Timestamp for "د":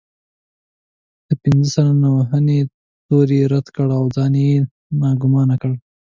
1.27-1.29